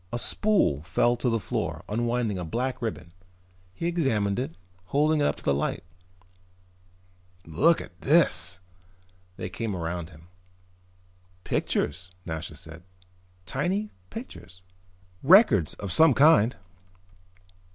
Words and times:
A 0.11 0.17
spool 0.17 0.81
fell 0.81 1.15
to 1.17 1.29
the 1.29 1.39
floor, 1.39 1.83
unwinding 1.87 2.39
a 2.39 2.43
black 2.43 2.81
ribbon. 2.81 3.11
He 3.71 3.85
examined 3.85 4.39
it, 4.39 4.55
holding 4.85 5.19
it 5.21 5.27
up 5.27 5.35
to 5.35 5.43
the 5.43 5.53
light. 5.53 5.83
"Look 7.45 7.79
at 7.81 8.01
this!" 8.01 8.59
They 9.37 9.47
came 9.47 9.75
around 9.75 10.09
him. 10.09 10.29
"Pictures," 11.43 12.09
Nasha 12.25 12.55
said. 12.57 12.81
"Tiny 13.45 13.91
pictures." 14.09 14.63
"Records 15.21 15.75
of 15.75 15.91
some 15.93 16.15
kind." 16.15 16.55